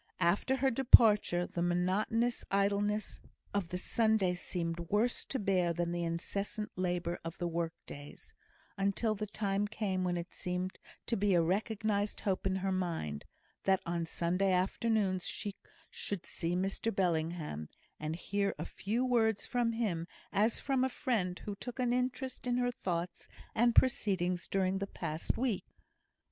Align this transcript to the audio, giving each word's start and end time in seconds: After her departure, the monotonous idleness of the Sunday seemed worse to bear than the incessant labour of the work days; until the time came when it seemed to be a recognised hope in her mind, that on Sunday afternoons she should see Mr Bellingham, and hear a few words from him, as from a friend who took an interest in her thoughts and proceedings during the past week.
After 0.19 0.55
her 0.55 0.71
departure, 0.71 1.45
the 1.45 1.61
monotonous 1.61 2.43
idleness 2.49 3.21
of 3.53 3.69
the 3.69 3.77
Sunday 3.77 4.33
seemed 4.33 4.79
worse 4.89 5.23
to 5.25 5.37
bear 5.37 5.73
than 5.73 5.91
the 5.91 6.03
incessant 6.03 6.71
labour 6.75 7.19
of 7.23 7.37
the 7.37 7.47
work 7.47 7.75
days; 7.85 8.33
until 8.79 9.13
the 9.13 9.27
time 9.27 9.67
came 9.67 10.03
when 10.03 10.17
it 10.17 10.33
seemed 10.33 10.79
to 11.05 11.15
be 11.15 11.35
a 11.35 11.41
recognised 11.43 12.21
hope 12.21 12.47
in 12.47 12.55
her 12.65 12.71
mind, 12.71 13.25
that 13.65 13.79
on 13.85 14.07
Sunday 14.07 14.51
afternoons 14.51 15.27
she 15.27 15.53
should 15.91 16.25
see 16.25 16.55
Mr 16.55 16.91
Bellingham, 16.91 17.67
and 17.99 18.15
hear 18.15 18.55
a 18.57 18.65
few 18.65 19.05
words 19.05 19.45
from 19.45 19.73
him, 19.73 20.07
as 20.33 20.59
from 20.59 20.83
a 20.83 20.89
friend 20.89 21.37
who 21.45 21.53
took 21.55 21.77
an 21.77 21.93
interest 21.93 22.47
in 22.47 22.57
her 22.57 22.71
thoughts 22.71 23.27
and 23.53 23.75
proceedings 23.75 24.47
during 24.47 24.79
the 24.79 24.87
past 24.87 25.37
week. 25.37 25.63